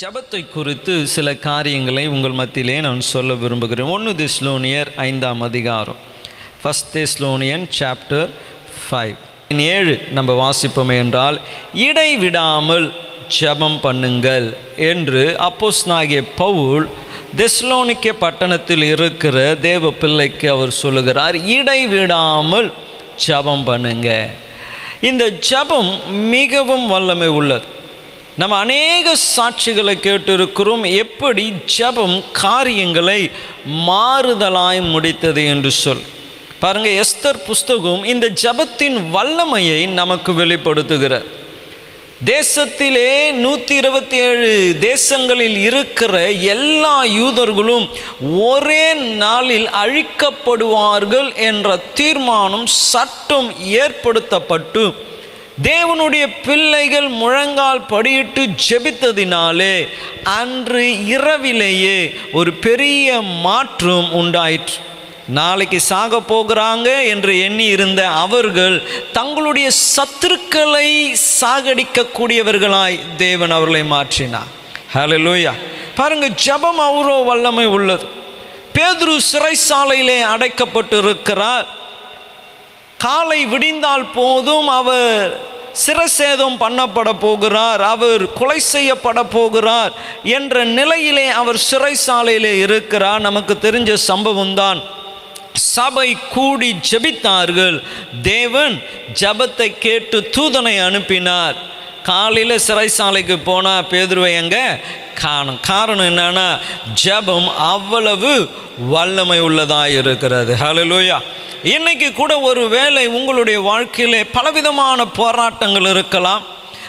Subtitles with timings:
[0.00, 3.88] ஜபத்தை குறித்து சில காரியங்களை உங்கள் மத்தியிலே நான் சொல்ல விரும்புகிறேன்.
[3.94, 5.96] ஒன்று திஸ்லோனியர் ஐந்தாம் அதிகாரம்.
[6.60, 8.28] ஃபஸ்ட் திஸ்லோனியன் சாப்டர்
[8.82, 9.16] ஃபைவ்
[9.74, 11.38] ஏழு நம்ம வாசிப்போம் என்றால்
[11.86, 12.86] இடைவிடாமல்
[13.38, 14.46] ஜெபம் பண்ணுங்கள்
[14.90, 16.86] என்று அப்போஸ் நாகிய பவுல்
[17.40, 19.38] தெஸ்லோனிக்கே பட்டணத்தில் இருக்கிற
[19.68, 22.68] தேவ பிள்ளைக்கு அவர் சொல்லுகிறார் இடைவிடாமல்
[23.26, 24.08] ஜெபம் பண்ணுங்க.
[25.00, 25.90] இந்த ஜெபம்
[26.36, 27.66] மிகவும் வல்லமை உள்ளது.
[28.40, 30.96] நம்ம அநேக சாட்சிகளை கேட்டிருக்கிறோம்.
[30.96, 33.30] எப்படி ஜெபம் காரியங்களை
[33.86, 36.02] மாறுதலாய் முடித்தது என்று சொல்.
[36.58, 41.26] பாருங்கள் எஸ்தர் புஸ்தகம் இந்த ஜெபத்தின் வல்லமையை நமக்கு வெளிப்படுத்துகிறார்.
[42.24, 47.88] தேசத்திலே நூற்றி இருபத்தி ஏழு தேசங்களில் இருக்கிற எல்லா யூதர்களும்
[48.38, 55.06] ஒரே நாளில் அழிக்கப்படுவார்கள் என்ற தீர்மானம் சட்டம் ஏற்படுத்தப்பட்டு
[55.62, 59.88] தேவனுடைய பிள்ளைகள் முழங்கால் படியிட்டு ஜெபித்ததினாலே
[60.22, 64.74] அன்று இரவிலேயே ஒரு பெரிய மாற்றம் உண்டாயிற்று.
[65.26, 68.76] நாளைக்கு சாக போகிறாங்க என்று எண்ணி இருந்த அவர்கள்
[69.12, 74.52] தங்களுடைய சத்துருக்களை சாகடிக்கக்கூடியவர்களாய் தேவன் அவர்களை மாற்றினார்.
[74.94, 75.52] லூயா
[75.94, 78.06] பாருங்க ஜெபம் அவ்வளோ வல்லமை உள்ளது.
[78.74, 81.66] பேதுரு சிறைசாலையிலே அடைக்கப்பட்டு இருக்கிறார்
[82.98, 85.40] காலை விடிந்தால் போதும் அவர்
[85.86, 93.20] சிரசேதம் பண்ணப்பட போகிறார் அவர் கொலை செய்யப்பட போகிறார் என்ற நிலையிலே அவர் சிறைசாலையிலே இருக்கிறார்.
[93.20, 94.80] நமக்கு தெரிஞ்ச சம்பவம் தான்
[95.52, 97.76] சபை கூடி ஜெபித்தார்கள்.
[98.22, 98.74] தேவன்
[99.20, 101.56] ஜபத்தை கேட்டு தூதனை அனுப்பினார்.
[102.02, 104.64] காலையில் சிறைசாலைக்கு போனால் பேதுருவை எங்கே?
[105.14, 105.60] காணும்.
[105.60, 106.58] காரணம் என்னன்னா
[107.04, 110.54] ஜெபம் அவ்வளவு வல்லமை உள்ளதாக இருக்கிறது.
[110.54, 111.18] ஹலலூயா
[111.62, 116.42] இன்னைக்கு கூட ஒரு வேளை உங்களுடைய வாழ்க்கையிலே பலவிதமான போராட்டங்கள் இருக்கலாம்.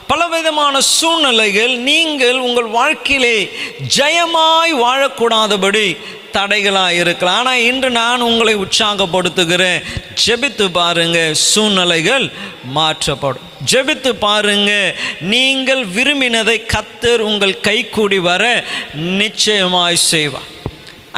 [0.08, 3.52] பலவிதமான சூழ்நிலைகள் நீங்கள் உங்கள் வாழ்க்கையிலே
[3.98, 5.98] ஜெயமாய் வாழக்கூடாதபடி
[6.36, 7.38] தடைகளாக இருக்கலாம்.
[7.42, 9.80] ஆனால் இன்று நான் உங்களை உற்சாகப்படுத்துகிறேன்.
[10.26, 11.20] ஜெபித்து பாருங்க
[11.50, 12.26] சூழ்நிலைகள்
[12.78, 13.48] மாற்றப்படும்.
[13.72, 14.72] ஜெபித்து பாருங்க
[15.34, 18.44] நீங்கள் விரும்பினதை கத்தர் உங்கள் கைக்கூடி வர
[19.22, 20.50] நிச்சயமாய் செய்வார்.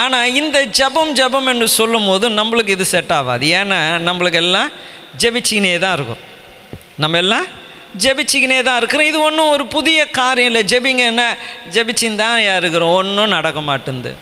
[0.04, 3.46] ஆனால் இந்த ஜபம் ஜபம் என்று சொல்லும் போது நம்மளுக்கு இது செட் ஆகாது.
[3.62, 4.70] ஏன்னா நம்மளுக்கு எல்லாம்
[5.22, 6.22] ஜெபிச்சிக்கினே தான் இருக்கும்.
[7.04, 7.48] நம்ம எல்லாம்
[8.04, 9.10] ஜெபிச்சிக்கினே தான் இருக்கிறோம்.
[9.12, 10.62] இது ஒன்றும் ஒரு புதிய காரியம் இல்லை.
[10.72, 11.24] ஜெபிங்க என்ன
[11.76, 12.94] ஜெபிச்சின்னு தான் இருக்கிறோம்.
[13.00, 14.14] ஒன்றும் நடக்க மாட்டேங்குது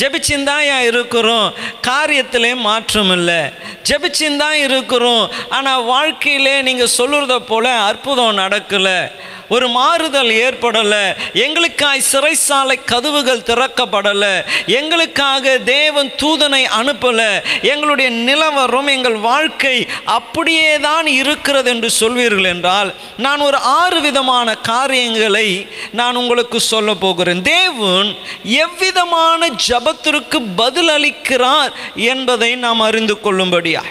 [0.00, 1.52] ஜெபிச்சின்னு இருக்கிறோம்?
[1.86, 3.42] காரியத்திலே மாற்றம் இல்லை.
[3.88, 5.30] ஜெபிச்சின்னு இருக்கிறோம்.
[5.48, 9.10] ஆனால் வாழ்க்கையிலே நீங்கள் சொல்லுறத போல அற்புதம் நடக்கலை.
[9.48, 11.14] ஒரு மாறுதல் ஏற்படலை.
[11.34, 14.44] எங்களுக்காய் சிறைசாலை கதவுகள் திறக்கப்படலை.
[14.66, 17.32] எங்களுக்காக தேவன் தூதனை அனுப்பலை.
[17.62, 25.68] எங்களுடைய நிலவரம் எங்கள் வாழ்க்கை அப்படியே தான் இருக்கிறது என்று சொல்வீர்கள் என்றால் நான் ஒரு ஆறு விதமான காரியங்களை
[25.92, 27.42] நான் உங்களுக்கு சொல்ல போகிறேன்.
[27.42, 29.48] தேவன் எவ்விதமான
[29.84, 33.82] ஜபத்திற்கு பதில் அளிக்கிறார் என்பதை நாம் அறிந்து கொள்ளும்படியா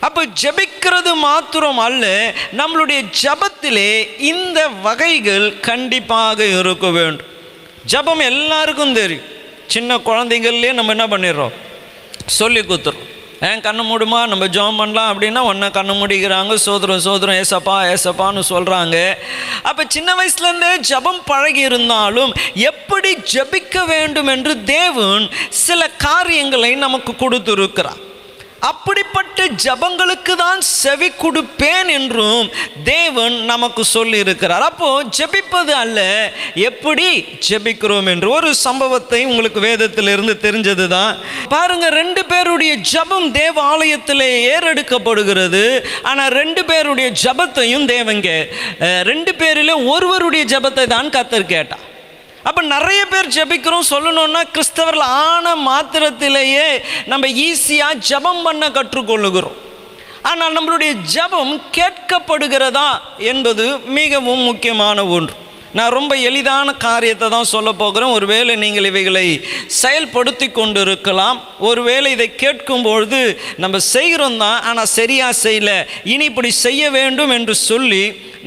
[0.00, 7.26] அப்போ ஜெபிக்கிறது மாத்திரம் அல்ல நம்மளுடைய ஜபத்திலே இந்த வகைகள் கண்டிப்பாக இருக்க வேண்டும்.
[7.84, 9.24] ஜபம் எல்லாருக்கும் தெரியும்.
[9.66, 11.52] சின்ன குழந்தைங்கள்லேயே நம்ம என்ன பண்ணிடுறோம்?
[12.26, 13.05] சொல்லி கொடுத்துறோம்
[13.40, 14.20] ஏன் கண்ணு மூடுமா?
[14.26, 16.54] நம்ம ஜெபம் பண்ணலாம் அப்படின்னா ஒன்றை கண்ணு மூடிக்கிறாங்க.
[16.54, 19.14] சோதரம் சோதரம் ஏசப்பா ஏசப்பான்னு சொல்கிறாங்க
[19.62, 28.02] அப்போ சின்ன வயசுலேருந்தே ஜபம் பழகி இருந்தாலும் எப்படி ஜபிக்க வேண்டும் என்று தேவன் சில காரியங்களை நமக்கு கொடுத்துருக்கிறார்.
[28.70, 32.46] அப்படிப்பட்ட ஜபங்களுக்கு தான் செவி கொடுப்பேன் என்றும்
[32.90, 34.88] தேவன் நமக்கு சொல்லி இருக்கிறார் அப்போ
[35.18, 35.98] ஜெபிப்பது அல்ல
[36.68, 37.06] எப்படி
[37.48, 38.28] ஜெபிக்கிறோம் என்று.
[38.36, 41.12] ஒரு சம்பவத்தை உங்களுக்கு வேதத்திலிருந்து தெரிஞ்சது தான்
[41.54, 45.64] பாருங்க ரெண்டு பேருடைய ஜபம் தேவ ஆலயத்திலே ஏறெடுக்கப்படுகிறது.
[46.10, 48.30] ஆனால் ரெண்டு பேருடைய ஜபத்தையும் தேவங்க
[49.10, 51.84] ரெண்டு பேரில் ஒருவருடைய ஜபத்தை தான் கத்தர் கேட்டான்
[52.48, 53.88] அப்போ நிறைய பேர் ஜெபிக்கிறோம்.
[53.92, 56.66] சொல்லணும்னா கிறிஸ்தவர்கள் ஆன மாத்திரத்திலேயே
[57.12, 59.56] நம்ம ஈஸியாக ஜெபம் பண்ண கற்றுக்கொள்ளுகிறோம்.
[60.30, 62.88] ஆனால் நம்மளுடைய ஜெபம் கேட்கப்படுகிறதா
[63.30, 63.64] என்பது
[63.98, 65.34] மிகவும் முக்கியமான ஒன்று.
[65.72, 68.14] நான் ரொம்ப எளிதான காரியத்தை தான் சொல்ல போகிறேன்.
[68.16, 69.26] ஒருவேளை நீங்கள் இவைகளை
[69.82, 73.20] செயல்படுத்தி கொண்டு இருக்கலாம் ஒருவேளை இதை கேட்கும்பொழுது
[73.56, 75.72] நம்ம செய்கிறோம் தான் ஆனால் சரியாக செய்யல.
[76.04, 78.04] இனி இப்படி செய்ய வேண்டும் என்று சொல்லி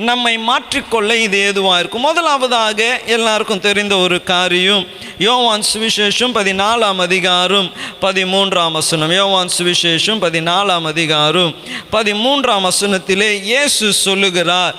[0.09, 2.05] நம்மை மாற்றிக்கொள்ள இது ஏதுவாக இருக்கும்?
[2.09, 2.81] முதலாவதாக
[3.15, 4.83] எல்லாருக்கும் தெரிந்த ஒரு காரியம்.
[5.27, 7.67] யோவான் சுவிசேஷம் பதினாலாம் அதிகாரம்
[8.05, 9.11] பதிமூன்றாம் வசனம்.
[9.11, 11.51] யோவான் சுவிசேஷம் பதினாலாம் அதிகாரம்
[11.95, 14.77] பதிமூன்றாம் வசனத்திலே இயேசு சொல்லுகிறார்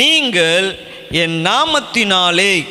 [0.00, 0.68] நீங்கள்
[1.20, 2.66] என் நாமத்தினாலே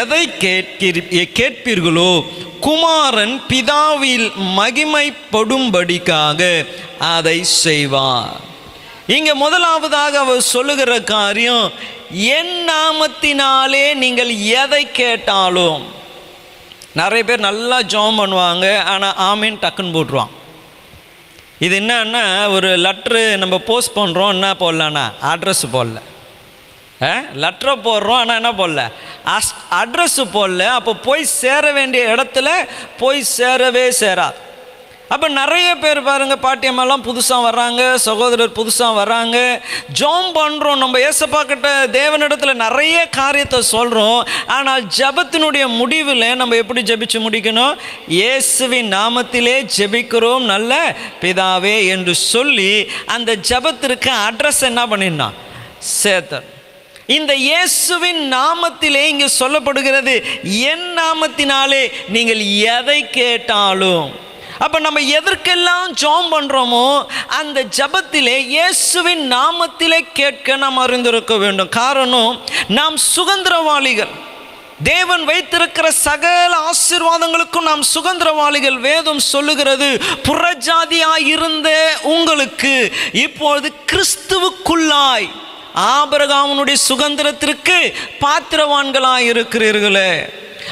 [0.00, 1.00] எதை கேட்கிற
[1.38, 2.24] கேட்பீர்களோ?
[2.60, 6.66] குமாரன் பிதாவில் மகிமைப்படும்படிக்காக
[6.98, 8.40] அதை செய்வார்.
[9.06, 11.72] இங்க முதலாவதாக அவர் சொல்லுகிற காரியம்
[12.10, 15.82] என் நாமத்தினாலே நீங்கள் எதை கேட்டாலும்.
[16.94, 20.30] நிறைய பேர் நல்லா ஜோம் பண்ணுவாங்க ஆனால் ஆமீன் டக்குன்னு போட்டுருவான்.
[21.58, 26.02] இது என்னன்னா ஒரு லெட்ரு நம்ம போஸ்ட் பண்ணுறோம் என்ன போடலான்னா அட்ரஸ் போடல.
[27.42, 28.84] லெட்டரை போடுறோம் ஆனால் என்ன போடல?
[29.36, 30.62] அஸ் அட்ரஸ்ஸு போடல.
[30.78, 32.48] அப்போ போய் சேர வேண்டிய இடத்துல
[33.02, 34.38] போய் சேரவே சேராது
[35.14, 39.36] அப்போ நிறைய பேர் பாருங்கள் பாட்டியம்மெல்லாம் புதுசாக வர்றாங்க சகோதரர் புதுசாக வர்றாங்க.
[39.98, 44.20] ஜோம் பண்ணுறோம் நம்ம ஏசப்பா கிட்ட தேவனிடத்தில் நிறைய காரியத்தை சொல்கிறோம்
[44.56, 47.76] ஆனால் ஜெபத்தினுடைய முடிவில் நம்ம எப்படி ஜபிச்சு முடிக்கணும்?
[48.18, 50.80] இயேசுவின் நாமத்திலே ஜெபிக்கிறோம் நல்ல
[51.24, 52.72] பிதாவே என்று சொல்லி
[53.16, 55.36] அந்த ஜெபத்திற்கு அட்ரஸ் என்ன பண்ணிடணும்?
[56.00, 56.48] சேர்த்தர்
[57.16, 60.14] இந்த இயேசுவின் நாமத்திலே இங்கே சொல்லப்படுகிறது
[60.70, 61.82] என் நாமத்தினாலே
[62.14, 62.42] நீங்கள்
[62.76, 64.08] எதை கேட்டாலும்.
[64.64, 66.86] அப்போ நம்ம எதற்கெல்லாம் ஜோம் பண்ணுறோமோ
[67.38, 71.72] அந்த ஜபத்திலே இயேசுவின் நாமத்திலே கேட்க நாம் அறிந்திருக்க வேண்டும்.
[71.80, 72.32] காரணம்
[72.78, 74.12] நாம் சுதந்திரவாளிகள்.
[74.92, 78.78] தேவன் வைத்திருக்கிற சகல ஆசீர்வாதங்களுக்கும் நாம் சுதந்திரவாளிகள்.
[78.88, 79.88] வேதம் சொல்லுகிறது
[80.28, 81.68] புறஜாதியாய் இருந்த
[82.14, 82.74] உங்களுக்கு
[83.26, 85.28] இப்பொழுது கிறிஸ்துவுக்குள்ளாய்.
[85.74, 87.76] ஆபரகாமனுடைய சுதந்திரத்திற்கு
[88.24, 90.12] பாத்திரவான்களாக இருக்கிறீர்களே.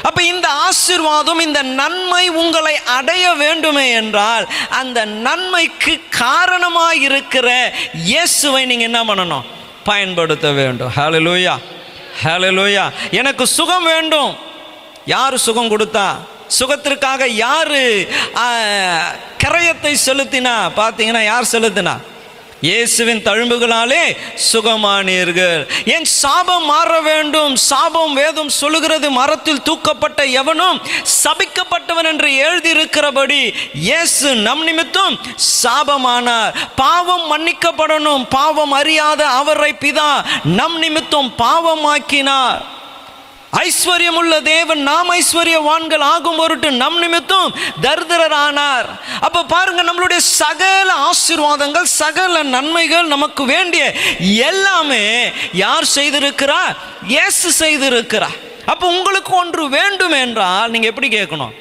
[0.07, 7.47] அப்ப இந்த ஆசீர்வாதம் இந்த நன்மை உங்களை அடைய வேண்டுமே என்றால் அந்த நன்மைக்கு காரணமாக இருக்கிற
[7.93, 9.45] இயேசுவை நீங்க என்ன பண்ணணும்?
[9.83, 10.91] பயன்படுத்த வேண்டும்.
[10.97, 11.55] ஹலு லூயா
[12.23, 14.37] ஹலோ லூயா எனக்கு சுகம் வேண்டும்.
[15.05, 16.07] யார் சுகம் கொடுத்தா?
[16.59, 17.83] சுகத்திற்காக யாரு
[19.43, 20.55] கரையத்தை செலுத்தினா?
[20.79, 21.95] பார்த்தீங்கன்னா யார் செலுத்தினா?
[22.61, 24.17] இயேசுவின் தழும்புகளாலே
[24.53, 25.61] சுகமானீர்கள்.
[25.85, 27.55] என் சாபம் மாற வேண்டும்.
[27.55, 29.11] சாபம் வேதம் சொல்லுகிறது.
[29.11, 30.81] மரத்தில் தூக்கப்பட்ட எவனும்
[31.23, 35.19] சபிக்கப்பட்டவன் என்று எழுதியிருக்கிறபடி இயேசு நம் நிமித்தம்
[35.63, 36.53] சாபமானார்.
[36.75, 38.25] பாவம் மன்னிக்கப்படணும்.
[38.29, 40.11] பாவம் அறியாத அவரை பிதா
[40.43, 42.61] நம் நிமித்தம் பாவமாக்கினார்.
[43.59, 47.55] ஐஸ்வர்யமுள்ள தேவன் நாம் ஐஸ்வர்யவான்கள் ஆகும் பொருட்டு நம் நிமித்தம்
[47.85, 48.87] தரித்திரரானார்.
[49.25, 53.83] அப்போ பாருங்க நம்மளுடைய சகல ஆசீர்வாதங்கள் சகல நன்மைகள் நமக்கு வேண்டிய
[54.49, 55.03] எல்லாமே
[55.63, 56.61] யார் செய்திருக்கிறா?
[57.15, 58.29] இயேசு செய்திருக்கிறா.
[58.71, 61.53] அப்போ உங்களுக்கு ஒன்று வேண்டும் என்றால் நீங்கள் எப்படி கேட்கணும்?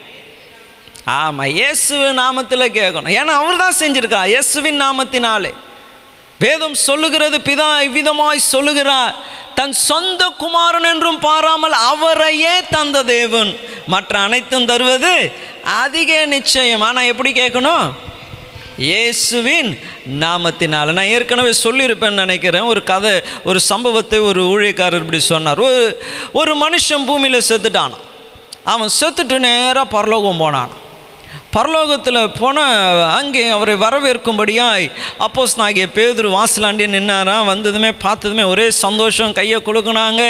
[1.04, 3.12] ஆமாம் இயேசுவின் நாமத்தில் கேட்கணும்.
[3.20, 5.52] ஏன்னா அவர் தான் செஞ்சுருக்கா இயேசுவின் நாமத்தினாலே.
[6.42, 9.14] வேதம் சொல்லுகிறது பிதா இவ்விதமாய் சொல்லுகிறார்.
[9.58, 13.50] தன் சொந்த குமாரன் என்றும் பாராமல் அவரையே தந்த தேவன்
[13.94, 15.14] மற்ற அனைத்தும் தருவது
[15.84, 16.84] அதிக நிச்சயம்.
[16.88, 17.87] ஆனால் எப்படி கேட்கணும்?
[18.88, 19.70] இயேசுவின்
[20.22, 20.92] நாமத்தினால்.
[20.98, 22.69] நான் ஏற்கனவே சொல்லியிருப்பேன்னு நினைக்கிறேன்.
[22.72, 23.12] ஒரு கதை
[23.48, 25.60] ஒரு சம்பவத்தை ஒரு ஊழியக்காரர் இப்படி சொன்னார்.
[25.69, 25.82] ஒரு
[26.40, 27.96] ஒரு மனுஷன் பூமியில் செத்துட்டான்
[28.75, 30.72] அவன் செத்துட்டு நேராக பரலோகம் போனான்
[31.55, 34.87] பரலோகத்தில் போனால் அங்கே அவரை வரவேற்கும்படியாய்
[35.26, 39.32] அப்போஸ் நாகிய பேதுரு வாசலாண்டி நின்னாராம் வந்ததுமே பார்த்ததுமே ஒரே சந்தோஷம்.
[39.38, 40.23] கையை கொடுக்குனாங்க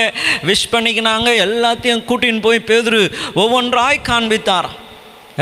[0.49, 3.03] விஷ் பண்ணிக்கினாங்க எல்லாத்தையும் கூட்டின்னு போய் பேதுரு
[3.43, 4.79] ஒவ்வொன்றாய் காண்பித்தாராம்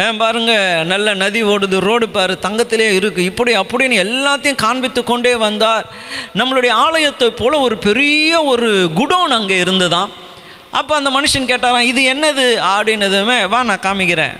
[0.03, 0.53] ஏன் பாருங்க
[0.91, 5.87] நல்ல நதி ஓடுது ரோடு பாரு தங்கத்திலே இருக்குது இப்படி அப்படின்னு எல்லாத்தையும் காண்பித்து கொண்டே வந்தார்.
[6.39, 8.69] நம்மளுடைய ஆலயத்தை போல் ஒரு பெரிய ஒரு
[9.01, 10.11] குடோன் அங்கே இருந்துதான்.
[10.71, 12.47] அப்போ அந்த மனுஷன் கேட்டாராம் இது என்னது?
[12.75, 14.37] அப்படின்னதுமே வா நான் காமிக்கிறேன்.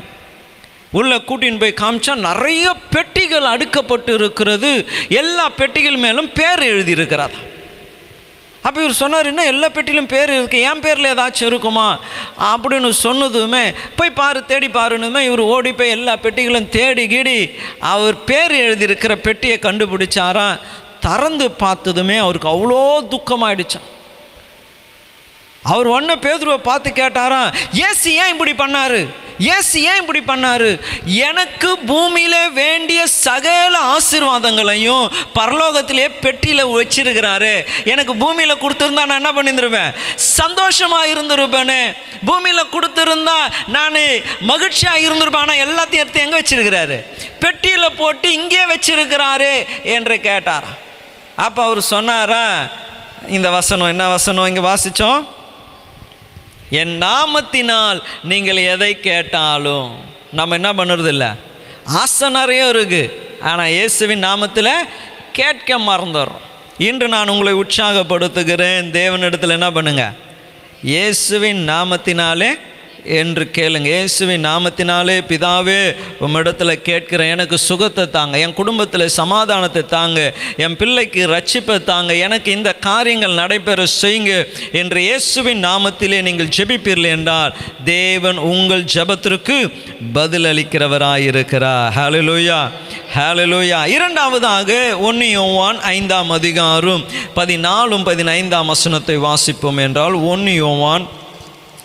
[0.93, 7.37] உள்ளே கூட்டின்னு போய் காமிச்சா நிறைய பெட்டிகள் அடுக்கப்பட்டு இருக்கிறது எல்லா பெட்டிகள் மேலும் பேர் எழுதியிருக்கிறார்.
[8.63, 11.99] அப்போ இவர் சொன்னார் என்ன எல்லா பெட்டிலும் பேர் இருக்குது என் பேரில் ஏதாச்சும் இருக்குமா?
[12.39, 18.53] அப்படின்னு சொன்னதுமே போய் பாரு தேடி பாருன்னுமே இவர் ஓடி போய் எல்லா பெட்டிகளும் தேடி கீடி அவர் பேர்
[18.53, 20.61] எழுதியிருக்கிற பெட்டியை கண்டுபிடிச்சாராம்.
[21.01, 22.83] திறந்து பார்த்ததுமே அவருக்கு அவ்வளோ
[23.15, 23.87] துக்கமாயிடுச்சான்
[25.63, 27.55] அவர் ஒன்ன பேதுருவை பார்த்து கேட்டாராம்
[27.87, 29.01] ஏசு ஏன் இப்படி பண்ணாரு?
[29.55, 30.71] ஏசு ஏன் இப்படி பண்ணாரு?
[31.29, 35.05] எனக்கு பூமியில வேண்டிய சகல ஆசீர்வாதங்களையும்
[35.39, 37.53] பரலோகத்திலே பெட்டியில் வச்சிருக்கிறாரு.
[37.93, 39.95] எனக்கு பூமியில கொடுத்துருந்தா நான் என்ன பண்ணியிருந்துருவேன்
[40.39, 41.83] சந்தோஷமா இருந்திருப்பேனே.
[42.29, 43.39] பூமியில கொடுத்துருந்தா
[43.77, 44.01] நான்
[44.51, 45.45] மகிழ்ச்சியா இருந்திருப்பேன்.
[45.47, 46.99] ஆனால் எல்லாத்தையும் எடுத்து எங்க வச்சிருக்கிறாரு?
[47.45, 49.55] பெட்டியில் போட்டு இங்கே வச்சிருக்கிறாரு
[49.97, 50.69] என்று கேட்டார்
[51.47, 52.45] அப்போ அவர் சொன்னாரா
[53.37, 54.47] இந்த வசனம் என்ன வசனம்?
[54.47, 55.21] இங்கே வாசித்தோம்
[56.71, 59.91] என் நாமத்தினால் நீங்கள் எதை கேட்டாலும்
[60.33, 61.29] நம்ம என்ன பண்ணுறது இல்லை
[61.85, 64.89] ஆசை நிறைய இருக்குது ஆனால் இயேசுவின் நாமத்தில்
[65.33, 66.47] கேட்க மறந்துடுறோம்
[66.79, 68.91] இன்று நான் உங்களை உற்சாகப்படுத்துகிறேன்.
[68.91, 70.13] தேவனிடத்தில் என்ன பண்ணுங்க?
[70.83, 72.59] இயேசுவின் நாமத்தினாலே
[73.05, 73.85] என்று கேளுங்க.
[73.85, 81.85] இயேசுவின் நாமத்தினாலே பிதாவே உம்மிடத்தில் கேட்கிறேன் எனக்கு சுகத்தை தாங்க என் குடும்பத்தில் சமாதானத்தை தாங்க என் பிள்ளைக்கு ரட்சிப்பை
[81.85, 89.71] தாங்க எனக்கு இந்த காரியங்கள் நடைபெற செய்யுங்க என்று இயேசுவின் நாமத்திலே நீங்கள் ஜெபிப்பீர்கள் என்றால் தேவன் உங்கள் ஜெபத்திற்கு
[90.13, 90.47] பதில்
[91.95, 92.71] ஹலலூயா
[93.15, 101.09] ஹலலூயா இரண்டாவதாக ஒன்று யோவான் ஐந்தாம் அதிகாரம் பதினாலும் பதினைந்தாம் வசனத்தை வாசிப்போம் என்றால் ஒன்று யோவான்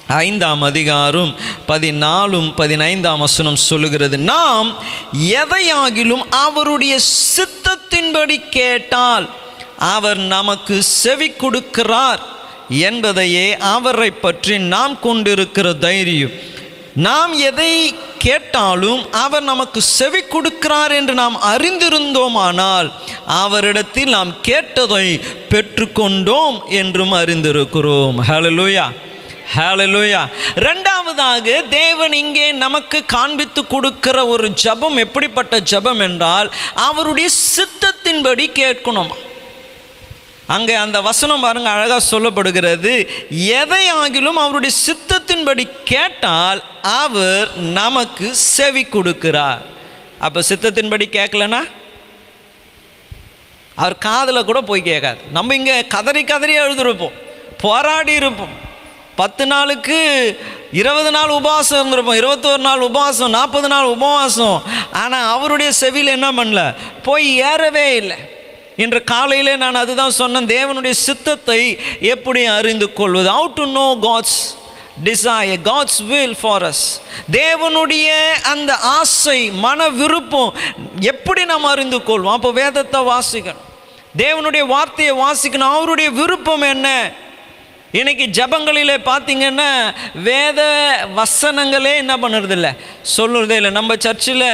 [0.08, 4.18] ஐந்தாம் அதிகாரம் பதினாலும் பதினைந்தாம் வசனம் சொல்லுகிறது.
[4.18, 4.74] நாம்
[5.20, 7.00] எதையாகிலும் அவருடைய
[7.36, 9.30] சித்தத்தின்படி கேட்டால்
[9.78, 12.20] அவர் நமக்கு செவி கொடுக்கிறார்
[12.70, 16.32] என்பதையே அவரை பற்றி நாம் கொண்டிருக்கிற தைரியம்.
[16.94, 22.92] நாம் எதை கேட்டாலும் அவர் நமக்கு செவி கொடுக்கிறார் என்று நாம் அறிந்திருந்தோமானால்
[23.28, 25.20] அவரிடத்தில் நாம் கேட்டதை
[25.50, 28.16] பெற்றுக்கொண்டோம் என்றும் அறிந்திருக்கிறோம்.
[28.28, 28.90] ஹalleluya
[29.52, 30.22] ஹalleluya
[30.66, 39.12] ரெண்டாவதாக தேவன் இங்கே நமக்கு காண்பித்து கொடுக்கிற ஒரு ஜெபம் எப்படிப்பட்ட ஜெபம் என்றால் அவருடைய சித்தத்தின்படி கேட்கணும்.
[40.56, 42.94] அங்கே அந்த வசனம் பாருங்க அழகாக சொல்லப்படுகிறது.
[43.60, 49.62] எதை ஆகிலும் அவருடைய சித்தத்தின்படி கேட்டால் அவர் நமக்கு செவி கொடுக்கிறார்.
[50.20, 51.62] அப்போ சித்தத்தின்படி கேட்கலனா?
[53.76, 55.20] அவர் காதில் கூட போய் கேட்காது.
[55.32, 57.18] நம்ம இங்கே கதறி கதறி எழுதிருப்போம்.
[57.58, 58.72] போராடி இருப்போம்.
[59.16, 59.98] பத்து நாளுக்கு
[60.72, 62.20] இருபது நாள் உபவாசம் இருந்திருப்போம்.
[62.22, 64.64] இருபத்தோரு நாள் உபவாசம் நாற்பது நாள் உபவாசம்.
[64.92, 66.76] ஆனால் அவருடைய செவியில் என்ன பண்ணல?
[67.04, 68.18] போய் ஏறவே இல்லை.
[68.78, 73.30] இன்று காலையிலே நான் அதுதான் சொன்னேன் தேவனுடைய சித்தத்தை எப்படி அறிந்து கொள்வது?
[73.30, 74.42] Out to know God's
[75.04, 76.84] desire God's will for us
[77.32, 80.54] தேவனுடைய அந்த ஆசை மன விருப்பம்
[81.00, 82.32] எப்படி நாம் அறிந்து கொள்வோம்?
[82.32, 83.64] அப்போ வேதத்தை வாசிக்கணும்.
[84.18, 85.74] தேவனுடைய வார்த்தையை வாசிக்கணும்.
[85.78, 87.14] அவருடைய விருப்பம் என்ன?
[88.00, 89.68] இன்னைக்கு ஜபங்களிலே பார்த்தீங்கன்னா
[90.28, 90.62] வேத
[91.16, 92.78] வசனங்களே என்ன பண்ணுறதில்ல?
[93.18, 93.72] சொல்லுறதே இல்லை.
[93.72, 94.46] நம்ம சர்ச்சில்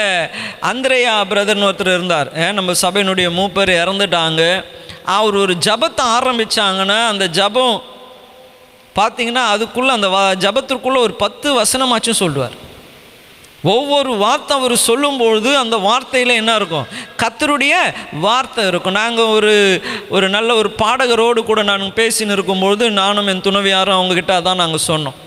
[0.71, 2.29] அந்திரையா பிரதர்னு ஒருத்தர் இருந்தார்.
[2.35, 4.65] ஏன் நம்ம சபையினுடைய மூப்பர் இறந்துட்டாங்க.
[5.03, 7.81] அவர் ஒரு ஜபத்தை ஆரம்பித்தாங்கன்னா அந்த ஜபம்
[8.95, 12.57] பார்த்தீங்கன்னா அதுக்குள்ளே அந்த வ ஜபத்திற்குள்ளே ஒரு பத்து வசனமாச்சும் சொல்லுவார்.
[13.63, 16.85] ஒவ்வொரு வார்த்தை அவர் சொல்லும்பொழுது அந்த வார்த்தையில் என்ன இருக்கும்?
[17.21, 17.73] கத்தருடைய
[18.25, 18.97] வார்த்தை இருக்கும்.
[19.01, 19.55] நாங்கள் ஒரு
[20.09, 25.17] ஒரு நல்ல ஒரு பாடகரோடு கூட நான் பேசின்னு இருக்கும்பொழுது நானும் என் துணவியாரும் அவங்கக்கிட்ட அதான் நாங்கள் சொன்னோம்.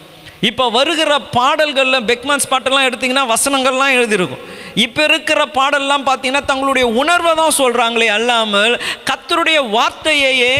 [0.50, 4.44] இப்போ வருகிற பாடல்களில் பெக்மான்ஸ் பாட்டெல்லாம் எடுத்திங்கன்னா வசனங்கள்லாம் எழுதியிருக்கும்.
[4.84, 8.74] இப்போ இருக்கிற பாடல்லாம் பார்த்தீங்கன்னா தங்களுடைய உணர்வை தான் சொல்கிறாங்களே அல்லாமல்
[9.10, 10.56] கத்தருடைய வார்த்தையையே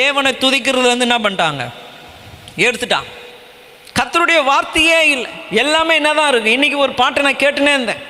[0.00, 1.64] தேவனை துதிக்கிறது வந்து என்ன பண்ணிட்டாங்க?
[2.66, 3.08] எடுத்துட்டான்
[3.98, 5.30] கத்தருடைய வார்த்தையே இல்லை.
[5.50, 8.02] எல்லாமே என்னதான் இருக்குது இன்றைக்கி ஒரு பாட்டை நான் கேட்டுனே இருந்தேன்.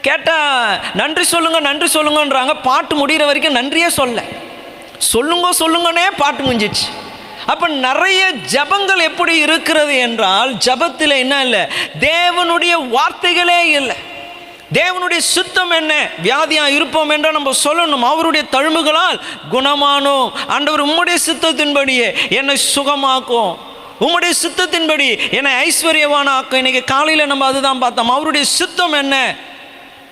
[0.00, 2.62] கேட்டால் நன்றி சொல்லுங்க நன்றி சொல்லுங்கன்றாங்க.
[2.62, 4.22] பாட்டு முடிகிற வரைக்கும் நன்றியே சொல்ல.
[4.98, 6.88] சொல்லுங்க சொல்லுங்கன்னே பாட்டு முடிஞ்சிச்சு.
[7.46, 11.60] அப்போ நிறைய ஜபங்கள் எப்படி இருக்கிறது என்றால் ஜபத்தில் என்ன இல்லை?
[12.00, 13.96] தேவனுடைய வார்த்தைகளே இல்லை.
[14.72, 16.08] தேவனுடைய சுத்தம் என்ன?
[16.22, 18.02] வியாதியாக இருப்போம் என்று நம்ம சொல்லணும்.
[18.02, 19.20] அவருடைய தழும்புகளால்
[19.50, 20.30] குணமானோம்.
[20.46, 23.68] ஆண்டவர் உம்முடைய சித்தத்தின்படியே என்னை சுகமாக்கும்.
[24.00, 28.10] உம்முடைய சித்தத்தின்படி என்னை ஐஸ்வர்யவான ஆக்கம் இன்னைக்கு காலையில் நம்ம அதுதான் பார்த்தோம்.
[28.10, 29.36] அவருடைய சித்தம் என்ன?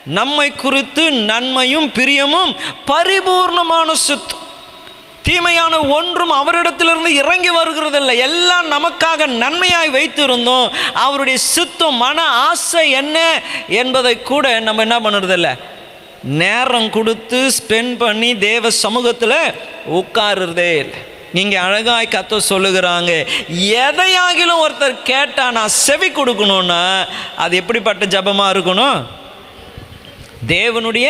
[0.04, 4.46] நம்மை குறித்து நன்மையும் பிரியமும் பரிபூர்ணமான சித்தம்.
[5.22, 8.18] தீமையான ஒன்றும் அவரிடத்திலிருந்து இறங்கி வருகிறதில்லை.
[8.18, 10.72] எல்லாம் நமக்காக நன்மையாய் வைத்திருந்தோம்.
[10.92, 15.58] அவருடைய சித்தம் மன ஆசை என்ன என்பதை கூட நம்ம என்ன பண்ணுறதில்ல.
[16.22, 19.54] நேரம் கொடுத்து ஸ்பெண்ட் பண்ணி தேவ சமூகத்தில்
[19.92, 21.16] உட்காருறதே இல்லை.
[21.32, 23.26] நீங்கள் அழகாய் கத்த சொல்லுகிறாங்க.
[23.52, 27.06] எதையாகிலும் ஒருத்தர் கேட்டால் நான் செவி கொடுக்கணும்னா
[27.36, 29.06] அது எப்படிப்பட்ட ஜபமாக இருக்கணும்?
[30.46, 31.08] தேவனுடைய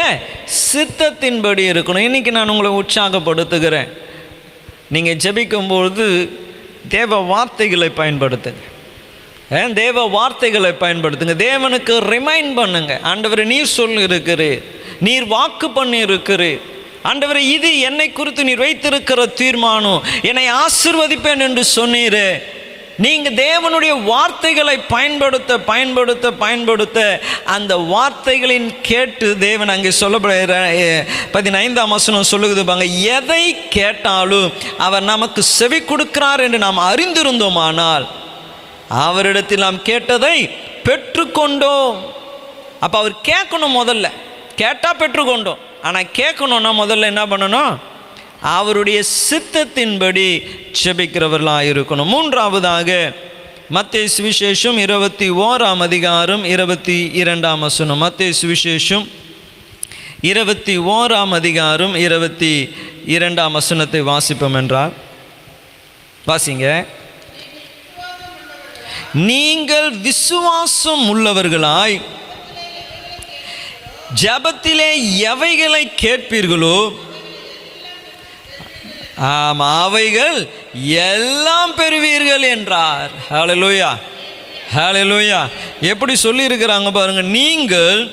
[0.73, 1.99] சித்தத்தின்படி இருக்கணும்.
[1.99, 3.99] இன்னைக்கு நான் உங்களை உற்சாகப்படுத்துகிறேன்.
[4.89, 6.29] நீங்கள் ஜெபிக்கும்பொழுது
[6.89, 8.67] தேவ வார்த்தைகளை பயன்படுத்துங்க.
[9.51, 11.49] ஏன் தேவ வார்த்தைகளை பயன்படுத்துங்க.
[11.49, 13.01] தேவனுக்கு ரிமைண்ட் பண்ணுங்க.
[13.03, 14.65] ஆண்டவர் நீர் சொல்லியிருக்கிறீர்.
[15.01, 16.61] நீர் வாக்கு பண்ணியிருக்கிறீர்.
[17.05, 20.05] ஆண்டவரே இது என்னை குறித்து நீர் வைத்திருக்கிற தீர்மானம்.
[20.23, 22.43] என்னை ஆசிர்வதிப்பேன் என்று சொன்னீரே.
[22.97, 32.65] நீங்கள் தேவனுடைய வார்த்தைகளை பயன்படுத்த பயன்படுத்த பயன்படுத்த அந்த வார்த்தைகளின் கேட்டு தேவன் அங்கே சொல்லப்படுகிற பதினைந்தாம் வசனம் சொல்லுகுது
[32.65, 38.07] பாங்க எதை கேட்டாலும் அவர் நமக்கு செவி கொடுக்கிறார் என்று நாம் அறிந்திருந்தோமானால்
[38.89, 40.51] அவரிடத்தில் நாம் கேட்டதை
[40.85, 41.97] பெற்றுக்கொண்டோம்.
[42.81, 44.11] அப்போ அவர் கேட்கணும் முதல்ல.
[44.57, 45.67] கேட்டால் பெற்றுக்கொண்டோம்.
[45.83, 47.79] ஆனால் கேட்கணுன்னா முதல்ல என்ன பண்ணணும்?
[48.41, 50.47] அவருடைய சித்தத்தின்படி
[50.85, 52.05] செபிக்கிறவர்களாக இருக்கணும்.
[52.05, 53.13] மூன்றாவதாக
[53.69, 57.99] மத்திய சுவிசேஷம் இருபத்தி ஓராம் அதிகாரம் இருபத்தி இரண்டாம் வசனம்.
[57.99, 59.09] மத்திய சுவிசேஷம்
[60.21, 62.75] இருபத்தி ஓராம் அதிகாரம் இருபத்தி
[63.07, 64.93] இரண்டாம் வசனத்தை வாசிப்போம் என்றால்
[66.27, 66.87] வாசிங்க.
[69.13, 72.03] நீங்கள் விசுவாசம் உள்ளவர்களாய்
[74.15, 76.95] ஜபத்திலே எவைகளை கேட்பீர்களோ
[79.17, 80.49] ஆம் அவைகள்
[80.85, 83.11] எல்லாம் பெறுவீர்கள் என்றார்.
[83.31, 83.99] ஹalleluya
[84.75, 85.49] லூயா
[85.81, 88.11] எப்படி சொல்லியிருக்கிறாங்க பாருங்க நீங்கள்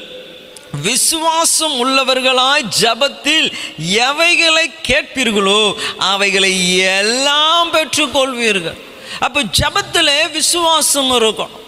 [0.82, 8.78] விசுவாசம் உள்ளவர்களாய் ஜபத்தில் எவைகளை கேட்பீர்களோ அவைகளை எல்லாம் பெற்றுக்கொள்வீர்கள்.
[9.20, 11.65] அப்போ ஜபத்தில் விசுவாசம் இருக்கும்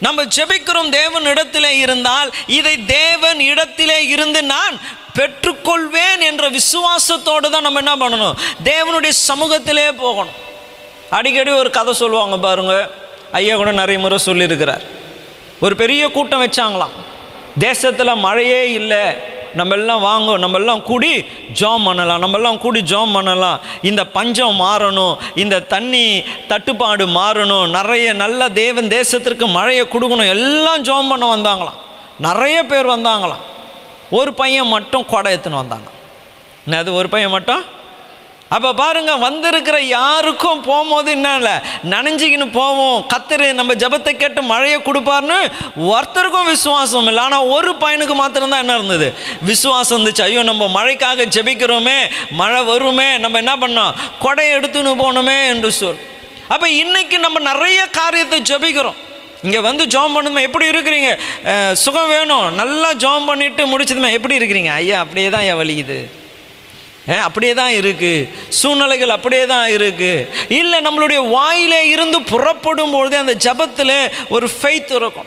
[0.00, 4.80] நம்ம ஜெபிக்கிறோம் தேவன் இடத்திலே இருந்தால் இதை தேவன் இடத்திலே இருந்து நான்
[5.14, 8.34] பெற்றுக்கொள்வேன் என்ற விசுவாசத்தோடு தான் நம்ம என்ன பண்ணணும்?
[8.64, 10.32] தேவனுடைய சமூகத்திலே போகணும்.
[11.10, 12.90] அடிக்கடி ஒரு கதை சொல்லுவாங்க பாருங்க.
[13.32, 14.80] ஐயா கூட நிறைய முறை சொல்லியிருக்கிறார்.
[15.60, 16.90] ஒரு பெரிய கூட்டம் வச்சாங்களாம்.
[17.58, 19.29] தேசத்தில் மழையே இல்லை.
[19.54, 23.60] நம்ம எல்லாம் வாங்க நம்ம எல்லாம் கூடி ஜாம் பண்ணலாம் நம்ம எல்லாம் கூடி ஜாம் பண்ணலாம்.
[23.82, 31.08] இந்த பஞ்சம் மாறணும் இந்த தண்ணி தட்டுப்பாடு மாறணும் நிறைய நல்ல தேவன் தேசத்திற்கு மழையை கொடுக்கணும் எல்லாம் ஜாம்
[31.08, 31.78] பண்ண வந்தாங்களாம்.
[32.18, 33.44] நிறைய பேர் வந்தாங்களாம்.
[34.10, 35.90] ஒரு பையன் மட்டும் கொடை எடுத்துன்னு வந்தாங்க
[36.68, 37.78] என்னது ஒரு பையன் மட்டும்?
[38.54, 41.54] அப்போ பாருங்க வந்திருக்கிற யாருக்கும் போகும்போது என்ன இல்லை?
[41.92, 45.38] நனைஞ்சிக்கின்னு போவோம் கத்தரு நம்ம ஜபத்தை கேட்டு மழையை கொடுப்பாருன்னு
[45.92, 47.22] ஒருத்தருக்கும் விசுவாசம் இல்லை.
[47.28, 49.08] ஆனால் ஒரு பையனுக்கு மாத்திரம்தான் என்ன இருந்தது?
[49.50, 50.24] விசுவாசம் இருந்துச்சு.
[50.28, 51.98] ஐயோ நம்ம மழைக்காக ஜெபிக்கிறோமே
[52.40, 53.94] மழை வருமே நம்ம என்ன பண்ணோம்?
[54.24, 56.00] கொடையை எடுத்துன்னு போகணுமே என்று சொல்.
[56.54, 59.00] அப்போ இன்னைக்கு நம்ம நிறைய காரியத்தை ஜெபிக்கிறோம்.
[59.46, 61.10] இங்கே வந்து ஜாம் பண்ணுமே எப்படி இருக்கிறீங்க?
[61.84, 62.48] சுகம் வேணும்.
[62.62, 64.72] நல்லா ஜாம் பண்ணிட்டு முடிச்சதுமே எப்படி இருக்கிறீங்க?
[64.80, 65.98] ஐயா அப்படியே தான் ஐயா வலிக்குது.
[67.06, 68.28] அப்படியே தான் இருக்கு.
[68.48, 70.28] சூழ்நிலைகள் அப்படியே தான் இருக்கு.
[70.48, 75.24] இல்லை நம்மளுடைய வாயிலே இருந்து புறப்படும் பொழுது அந்த ஜபத்தில் ஒரு ஃபெய்த் இருக்கும்.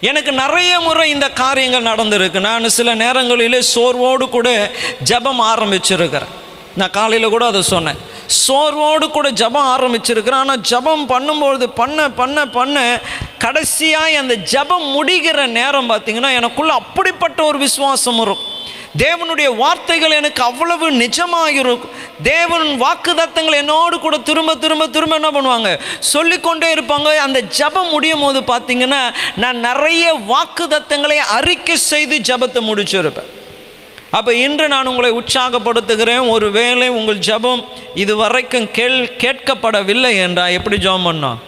[0.00, 2.40] எனக்கு நிறைய முறை இந்த காரியங்கள் நடந்திருக்கு.
[2.40, 4.70] நான் சில நேரங்களிலே சோர்வோடு கூட
[5.02, 6.32] ஜபம் ஆரம்பிச்சிருக்கிறேன்.
[6.76, 7.98] நான் காலையில் கூட அதை சொன்னேன்.
[8.46, 10.42] சோர்வோடு கூட ஜபம் ஆரம்பிச்சிருக்கிறேன்.
[10.44, 13.00] ஆனால் ஜபம் பண்ணும்பொழுது பண்ண பண்ண பண்ண
[13.38, 18.49] கடைசியாக அந்த ஜபம் முடிகிற நேரம் பார்த்தீங்கன்னா எனக்குள்ளே அப்படிப்பட்ட ஒரு விசுவாசம் இருக்கும்
[18.98, 25.80] தேவனுடைய வார்த்தைகள் எனக்கு அவ்வளவு நிஜமாகிருக்கும் தேவன் வாக்குதத்தங்கள் என்னோடு கூட திரும்ப திரும்ப திரும்ப என்ன பண்ணுவாங்க?
[25.98, 27.16] சொல்லிக்கொண்டே இருப்பாங்க.
[27.16, 33.30] அந்த ஜபம் முடியும் போது பார்த்தீங்கன்னா நான் நிறைய வாக்குதத்தங்களை அறிக்கை செய்து ஜபத்தை முடிச்சிருப்பேன்.
[34.10, 36.28] அப்போ இன்று நான் உங்களை உற்சாகப்படுத்துகிறேன்.
[36.28, 41.38] ஒரு வேளை உங்கள் ஜபம் இதுவரைக்கும் கேள் கேட்கப்படவில்லை என்றால் எப்படி ஜபம் பண்ணோம்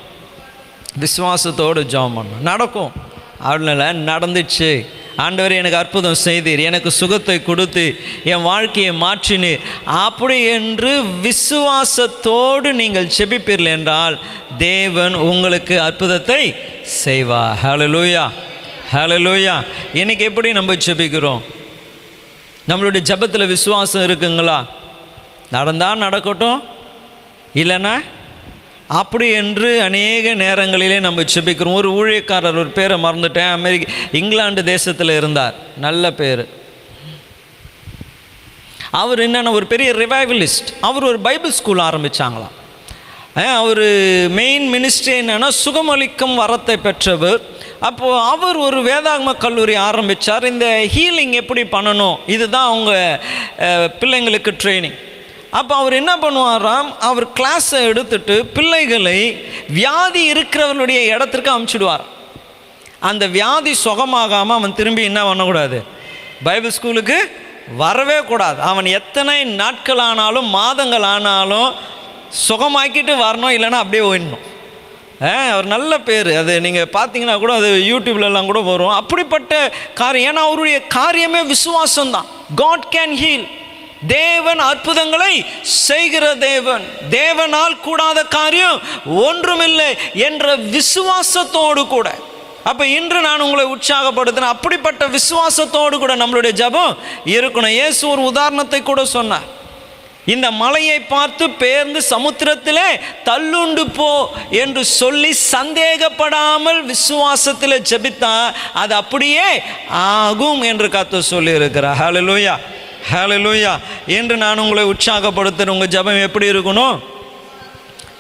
[1.01, 2.93] விசுவாசத்தோடு ஜெபம் பண்ணோம் நடக்கும்.
[3.49, 4.87] அவனால நடந்துச்சு.
[5.17, 6.61] ஆண்டவர் எனக்கு அற்புதம் செய்தீர்.
[6.69, 7.85] எனக்கு சுகத்தை கொடுத்து
[8.33, 9.65] என் வாழ்க்கையை மாற்றினீர்.
[9.85, 10.93] அப்படி என்று
[11.27, 14.17] விசுவாசத்தோடு நீங்கள் செபிப்பீர்கள் என்றால்
[14.59, 16.43] தேவன் உங்களுக்கு அற்புதத்தை
[17.03, 17.59] செய்வார்.
[17.65, 19.57] ஹலோ லூயா
[20.01, 21.43] இன்னைக்கு எப்படி நம்ம செபிக்கிறோம்?
[22.71, 24.59] நம்மளுடைய ஜபத்தில் விசுவாசம் இருக்குங்களா?
[25.51, 26.61] நடந்தால் நடக்கட்டும்.
[27.63, 27.95] இல்லைன்னா
[29.01, 33.53] அப்படி என்று அநேக நேரங்களிலே நம்ம செபிக்கிறோம் ஒரு ஊழியக்காரர் ஒரு பேரை மறந்துட்டேன்.
[33.59, 35.55] அமெரிக்க இங்கிலாந்து தேசத்தில் இருந்தார்.
[35.87, 36.43] நல்ல பேர்.
[39.03, 42.57] அவர் என்னென்ன ஒரு பெரிய ரிவைவலிஸ்ட் அவர் ஒரு பைபிள் ஸ்கூல் ஆரம்பித்தாங்களாம்
[43.61, 43.85] அவர்
[44.41, 47.41] மெயின் மினிஸ்ட்ரி என்னென்னா சுகமளிக்கும் வரத்தை பெற்றவர்.
[47.89, 52.19] அப்போது அவர் ஒரு வேதாகம கல்லூரி ஆரம்பித்தார் இந்த ஹீலிங் எப்படி பண்ணணும்?
[52.35, 52.93] இதுதான் அவங்க
[54.01, 54.99] பிள்ளைங்களுக்கு ட்ரைனிங்
[55.59, 56.89] அப்போ அவர் என்ன பண்ணுவாராம்?
[57.09, 59.19] அவர் கிளாஸை எடுத்துட்டு பிள்ளைகளை
[59.79, 62.05] வியாதி இருக்கிறவனுடைய இடத்திற்கு அமுச்சிடுவார்.
[63.11, 65.79] அந்த வியாதி சுகமாகாமல் அவன் திரும்பி என்ன பண்ணக்கூடாது?
[66.47, 67.19] பைபிள் ஸ்கூலுக்கு
[67.83, 68.59] வரவே கூடாது.
[68.71, 71.71] அவன் எத்தனை நாட்கள் ஆனாலும் மாதங்கள் ஆனாலும்
[72.47, 74.47] சுகமாக்கிட்டு வரணும் இல்லைன்னா அப்படியே ஓயிடணும்
[75.55, 76.31] அவர் நல்ல பேர்.
[76.41, 78.95] அது நீங்கள் பார்த்தீங்கன்னா கூட அது யூடியூப்லலாம் கூட வரும்.
[79.01, 79.53] அப்படிப்பட்ட
[80.01, 80.29] காரியம்.
[80.31, 83.47] ஏன்னா அவருடைய காரியமே விசுவாசம் தான் காட் கேன் ஹீல்
[84.07, 86.85] தேவன் அற்புதங்களை செய்கிற தேவன்.
[87.11, 92.15] தேவனால் கூடாத காரியம் ஒன்றுமில்லை என்ற விசுவாசத்தோடு கூட.
[92.65, 94.55] அப்போ இன்று நான் உங்களை உற்சாகப்படுத்தினேன்.
[94.57, 97.77] அப்படிப்பட்ட விசுவாசத்தோடு கூட நம்மளுடைய ஜெபம் இருக்கணும்.
[97.81, 99.49] இயேசு ஒரு உதாரணத்தை கூட சொன்னார்.
[100.33, 102.89] இந்த மலையை பார்த்து பேர்ந்து சமுத்திரத்திலே
[103.29, 104.11] தள்ளுண்டு போ
[104.51, 108.35] என்று சொல்லி சந்தேகப்படாமல் விசுவாசத்தில் ஜெபித்தா
[108.73, 109.49] அது அப்படியே
[109.91, 112.01] ஆகும் என்று கத்து சொல்லி இருக்கிறார்
[113.11, 117.01] ஹலோ ஹalleluya என்று நான் உங்களை உற்சாகப்படுத்துகிறேன் உங்கள் ஜெபம் எப்படி இருக்கணும்?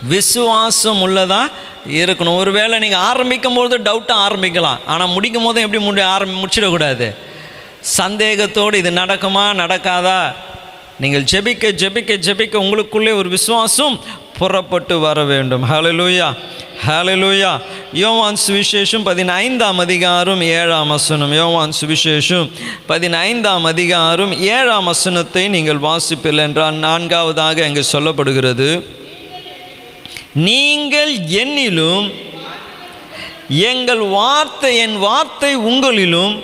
[0.02, 1.42] விசுவாசம் உள்ளதா
[1.86, 2.36] இருக்கணும்.
[2.36, 4.78] ஒருவேளை நீங்கள் ஆரம்பிக்கும் போது டவுட்டாக ஆரம்பிக்கலாம்.
[4.86, 7.14] ஆனால் முடிக்கும் போது எப்படி முடி ஆரம்பி முடிச்சிடக்கூடாது?
[7.80, 9.44] சந்தேகத்தோடு இது நடக்குமா?
[9.62, 10.32] நடக்காதா?
[10.98, 14.00] நீங்கள் ஜெபிக்க ஜெபிக்க ஜெபிக்க உங்களுக்குள்ளே ஒரு விசுவாசம்
[14.42, 15.64] புறப்பட்டு வர வேண்டும்.
[15.72, 16.28] ஹலலூயா
[16.86, 17.50] ஹலலூயா
[18.02, 21.32] யோவான் சுவிசேஷம் பதினைந்தாம் அதிகாரம் ஏழாம் வசனம்.
[21.40, 22.48] யோவான் சுவிசேஷம்
[22.90, 28.70] பதினைந்தாம் அதிகாரம் ஏழாம் வசனத்தை நீங்கள் வாசிப்பில் என்றால் நான்காவதாக இங்கு சொல்லப்படுகிறது.
[30.48, 32.06] நீங்கள் என்னிலும்
[33.70, 36.34] எங்கள் வார்த்தை என் வார்த்தை உங்களிலும்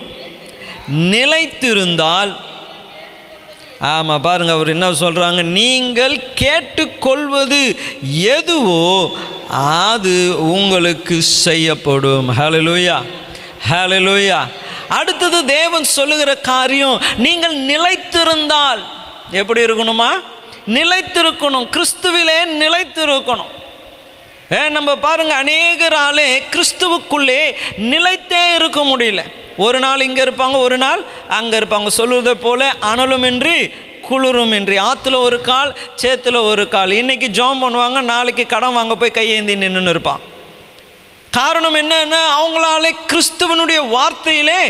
[1.13, 2.33] நிலைத்திருந்தால்
[3.81, 7.79] ஆமாம் பாருங்கள் அவர் என்ன சொல்கிறாங்க நீங்கள் கேட்டுக்கொள்வது
[8.13, 9.17] எதுவோ
[9.49, 12.39] அது உங்களுக்கு செய்யப்படும்.
[12.39, 13.03] ஹலலூயா
[13.71, 14.39] ஹலலூயா
[14.89, 18.83] அடுத்தது தேவன் சொல்லுகிற காரியம் நீங்கள் நிலைத்திருந்தால்.
[19.31, 20.09] எப்படி இருக்கணுமா?
[20.67, 21.69] நிலைத்திருக்கணும்.
[21.71, 23.57] கிறிஸ்துவிலே நிலைத்திருக்கணும்.
[24.53, 29.23] ஏ நம்ம பாருங்கள் அநேகராலே கிறிஸ்துவுக்குள்ளே நிலைத்தே இருக்க முடியல.
[29.67, 31.03] ஒரு நாள் இங்கே இருப்பாங்க ஒரு நாள்
[31.39, 31.89] அங்கே இருப்பாங்க.
[31.99, 33.59] சொல்லுவதை போல அனலுமின்றி
[34.09, 34.77] குளிருமின்றி.
[34.89, 35.71] ஆற்றுல ஒரு கால்
[36.03, 36.93] சேத்துல ஒரு கால்.
[37.03, 40.23] இன்னைக்கு ஜோம் பண்ணுவாங்க நாளைக்கு கடன் வாங்க போய் கையேந்தி நின்றுன்னு இருப்பான்.
[41.39, 44.61] காரணம் என்னன்னா அவங்களாலே கிறிஸ்துவனுடைய வார்த்தையிலே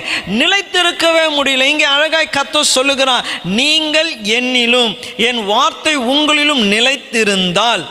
[0.40, 1.68] நிலைத்திருக்கவே முடியல.
[1.72, 3.26] இங்கே அழகாய் கத்த சொல்லுகிறான்
[3.60, 4.92] நீங்கள் என்னிலும்
[5.28, 7.84] என் வார்த்தை உங்களிலும் நிலைத்திருந்தால்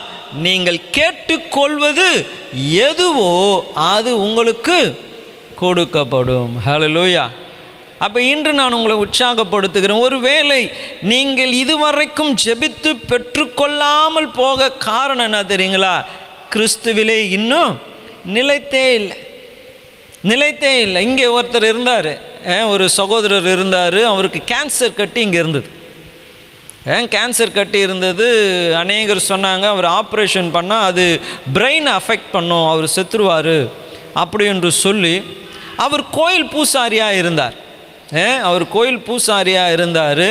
[0.44, 2.08] நீங்கள் கேட்டுக்கொள்வது
[2.88, 3.34] எதுவோ
[3.92, 4.78] அது உங்களுக்கு
[5.60, 6.52] கொடுக்கப்படும்.
[6.66, 7.26] ஹலலூயா
[8.04, 10.04] அப்போ இன்று நான் உங்களை உற்சாகப்படுத்துகிறேன்.
[10.06, 10.58] ஒருவேளை
[11.12, 15.94] நீங்கள் இதுவரைக்கும் ஜெபித்து பெற்றுக்கொள்ளாமல் போக காரணம் என்ன தெரியுங்களா?
[16.52, 17.72] கிறிஸ்துவிலே இன்னும்
[18.36, 19.16] நிலைத்தே இல்லை.
[20.30, 21.00] நிலைத்தே இல்லை.
[21.08, 22.12] இங்கே ஒருத்தர் இருந்தார்.
[22.72, 23.98] ஒரு சகோதரர் இருந்தார்.
[24.12, 25.68] அவருக்கு கேன்சர் கட்டி இங்கே இருந்தது.
[26.94, 28.26] ஏன் கேன்சர் கட்டி இருந்தது.
[28.82, 31.04] அநேகர் சொன்னாங்க அவர் ஆப்ரேஷன் பண்ணால் அது
[31.56, 32.66] பிரெயின் அஃபெக்ட் பண்ணும்.
[32.72, 33.56] அவர் செத்துருவார்.
[34.22, 35.14] அப்படி என்று சொல்லி
[35.84, 37.56] அவர் கோயில் பூசாரியாக இருந்தார்.
[38.48, 40.26] அவர் கோயில் பூசாரியாக இருந்தார்.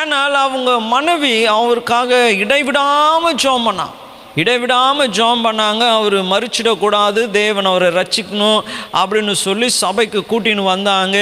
[0.00, 3.94] ஆனால் அவங்க மனைவி அவருக்காக இடைவிடாமல் ஜோம் பண்ணான்
[4.42, 5.84] இடைவிடாமல் ஜோம் பண்ணாங்க.
[5.98, 8.60] அவர் மறிச்சிடக்கூடாது தேவன் அவரை ரட்சிக்கணும்
[9.00, 11.16] அப்படின்னு சொல்லி சபைக்கு கூட்டின்னு வந்தாங்க.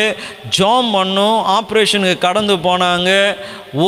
[0.57, 3.11] ஜோம் பண்ணும் ஆப்ரேஷனுக்கு கடந்து போனாங்க.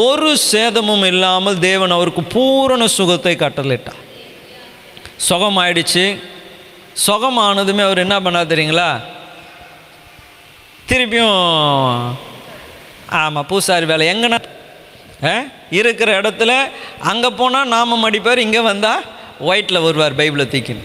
[0.02, 4.00] ஒரு சேதமும் இல்லாமல் தேவன் அவருக்கு பூரண சுகத்தை கட்டளிட்டார்.
[5.28, 6.06] சுகமாயிடுச்சு.
[7.06, 8.90] சுகமானதுமே அவர் என்ன பண்ணார் தெரியுங்களா?
[10.88, 12.14] திருப்பியும்
[13.10, 14.06] ஆமாம் பூசாரி வேலை.
[14.06, 14.38] எங்கன்னா
[15.24, 15.42] ஆ?
[15.70, 16.52] இருக்கிற இடத்துல
[16.98, 19.04] அங்கே போனால் நாமம் அடிப்பார் இங்கே வந்தால்
[19.40, 20.84] ஒயிட்டில் வருவார் பைபிளை தீக்கின்னு.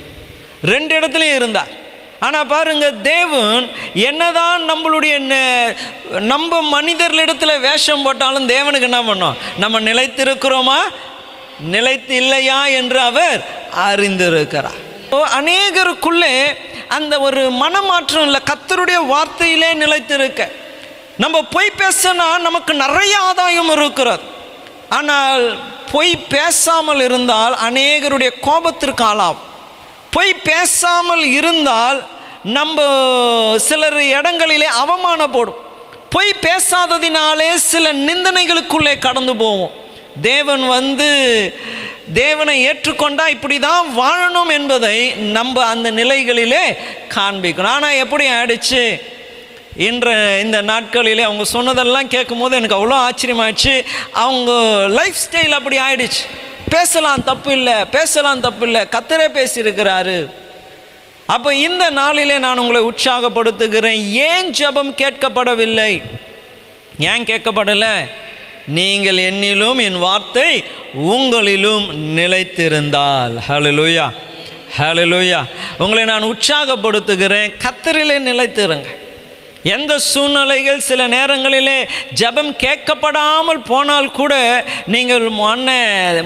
[0.63, 1.67] ரெண்டு இடத்துலையும் இருந்தார்
[2.19, 5.73] ஆனால் பாருங்க தேவன் என்னதான் நம்மளுடைய நெ-
[6.19, 9.37] நம்ம மனிதர்களிடத்தில் வேஷம் போட்டாலும் தேவனுக்கு என்ன பண்ணோம்?
[9.57, 10.79] நம்ம நிலைத்திருக்கிறோமா?
[11.59, 13.41] நிலைத்து இல்லையா என்று அவர்
[13.75, 14.91] அறிந்திருக்கிறார்.
[15.17, 20.51] அநேகருக்குள்ளே அந்த ஒரு மனமாற்றம் இல்லை கத்தருடைய வார்த்தையிலே நிலைத்திருக்க.
[21.17, 24.23] நம்ம பொய் பேசினா நமக்கு நிறைய ஆதாயம் இருக்கிறது.
[24.89, 25.57] ஆனால்
[25.91, 29.51] பொய் பேசாமல் இருந்தால் அநேகருடைய கோபத்திற்கு ஆளாகும்.
[30.11, 32.03] பொய் பேசாமல் இருந்தால்
[32.43, 32.83] நம்ம
[33.57, 35.61] சிலர் இடங்களிலே அவமானப்படும்.
[36.09, 39.82] பொய் பேசாததினாலே சில நிந்தனைகளுக்குள்ளே கடந்து போவோம்.
[40.21, 41.09] தேவன் வந்து
[42.13, 46.77] தேவனை ஏற்றுக்கொண்டா இப்படி தான் வாழணும் என்பதை நம்ம அந்த நிலைகளிலே
[47.15, 47.65] காண்பிக்கணும்.
[47.65, 49.01] ஆனால் எப்படி ஆயிடுச்சு?
[49.75, 54.51] இன்ற இந்த நாட்களிலே அவங்க சொன்னதெல்லாம் கேட்கும்போது எனக்கு அவ்வளோ ஆச்சரியமாச்சு அவங்க
[54.87, 56.23] லைஃப் ஸ்டைல் அப்படி ஆயிடுச்சு.
[56.69, 60.31] பேசலாம் தப்பு இல்லை பேசலாம் தப்பு இல்லை கத்தரே பேசியிருக்கிறாரு.
[61.25, 64.09] அப்போ இந்த நாளிலே நான் உங்களை உற்சாகப்படுத்துகிறேன்.
[64.09, 66.01] ஏன் ஜெபம் கேட்கப்படவில்லை?
[66.99, 68.09] ஏன் கேட்கப்படலை?
[68.67, 71.85] நீங்கள் என்னிலும் என் வார்த்தை உங்களிலும்
[72.17, 73.35] நிலைத்திருந்தால்.
[73.47, 74.09] ஹலலுயா
[74.77, 75.43] ஹலலுயா
[75.77, 77.53] உங்களை நான் உற்சாகப்படுத்துகிறேன்.
[77.63, 78.85] கத்தரிலே நிலைத்திருங்க
[79.63, 81.85] எந்த சூழ்நிலைகள் சில நேரங்களிலே
[82.19, 85.77] ஜெபம் கேட்கப்படாமல் போனால் கூட நீங்கள் மண்ணை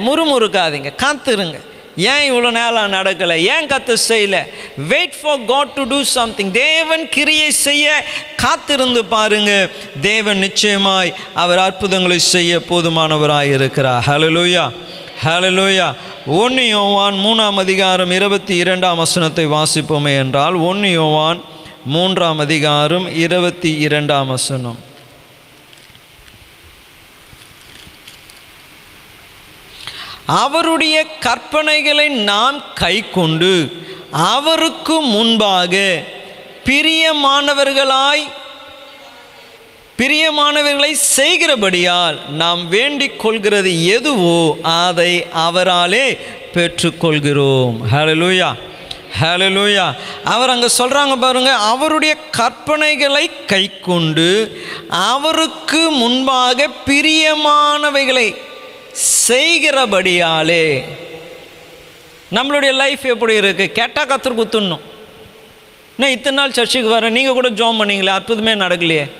[0.07, 0.91] முறுமுறுக்காதீங்க.
[1.03, 1.59] காத்திருங்க
[1.97, 3.35] ஏன் இவ்வளோ நேரம் நடக்கலை?
[3.35, 4.41] ஏன் கத்து செய்யலை?
[4.87, 8.05] Wait for God to do something தேவன் கிரியை செய்ய
[8.35, 9.69] காத்திருந்து பாருங்க.
[10.01, 14.03] தேவன் நிச்சயமாய் அவர் அற்புதங்களை செய்ய போதுமானவராக இருக்கிறார்.
[14.07, 14.71] ஹலலூயா
[15.23, 15.93] ஹலலூயா
[16.25, 21.41] ஒன்று யோவான் மூணாம் அதிகாரம் இருபத்தி இரண்டாம் வசனத்தை வாசிப்போமே என்றால் ஒன்று யோவான்
[21.85, 24.77] மூன்றாம் அதிகாரம் இருபத்தி இரண்டாம் வசனம்.
[30.27, 33.71] அவருடைய கற்பனைகளை நாம் கைக்கொண்டு
[34.11, 36.03] அவருக்கு முன்பாக
[36.65, 38.27] பிரியமானவர்களாய்
[39.97, 46.17] பிரியமானவர்களை செய்கிறபடியால் நாம் வேண்டிக் கொள்கிறது எதுவோ அதை அவராலே
[46.53, 47.77] பெற்றுக்கொள்கிறோம்.
[47.93, 48.53] ஹலலூயா
[49.21, 49.91] ஹலலூயா
[50.23, 58.35] அவர் அங்கே சொல்கிறாங்க பாருங்க அவருடைய கற்பனைகளை கைக்கொண்டு அவருக்கு முன்பாக பிரியமானவைகளை
[58.97, 60.83] செய்கிறபடியாலே
[62.33, 64.85] நம்மளுடைய லைஃப் எப்படி இருக்குது கேட்டால் கத்திர குத்துணும்
[65.95, 69.11] நான் இத்தனை நாள் சர்ச்சுக்கு வரேன் நீங்கள் கூட ஜோம் பண்ணீங்களே அற்புதமே நடக்கலையே.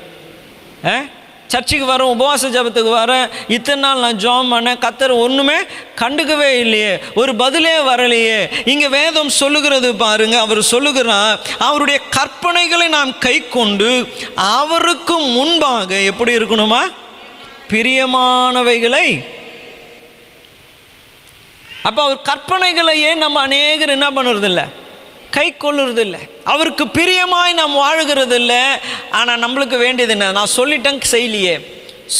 [0.85, 1.01] ஆ?
[1.47, 5.55] சர்ச்சுக்கு வரேன் உபவாச ஜபத்துக்கு வரேன் இத்தனை நாள் நான் ஜோம் பண்ணேன் கத்தர் ஒன்றுமே
[5.95, 6.99] கண்டுக்கவே இல்லையே.
[7.15, 8.63] ஒரு பதிலே வரலையே.
[8.65, 16.81] இங்கே வேதம் சொல்லுகிறது பாருங்க அவர் சொல்லுகிறார் அவருடைய கற்பனைகளை நாம் கை கொண்டு அவருக்கு முன்பாக எப்படி இருக்கணுமா?
[17.69, 19.36] பிரியமானவைகளை
[21.87, 24.61] அப்போ அவர் கற்பனைகளையே நம்ம அநேகர் என்ன பண்ணுறதில்ல?
[25.35, 26.21] கை கொள்ளுறது இல்லை
[26.51, 28.61] அவருக்கு பிரியமாய் நாம் வாழுகிறது இல்லை
[29.17, 30.31] ஆனால் நம்மளுக்கு வேண்டியது என்ன?
[30.37, 31.55] நான் சொல்லிட்டேன் செய்யலையே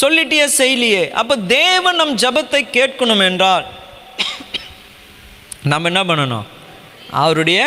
[0.00, 3.66] சொல்லிட்டே செய்யலையே அப்போ தேவன் நம் ஜபத்தை கேட்கணும் என்றால்
[5.70, 6.46] நம்ம என்ன பண்ணணும்?
[7.22, 7.60] அவருடைய